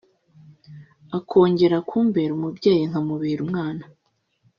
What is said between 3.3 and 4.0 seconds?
umwana